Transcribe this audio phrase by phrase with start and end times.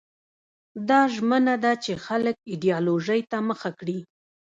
[0.89, 3.99] دا ژمنه ده چې خلک ایدیالوژۍ ته مخه کړي.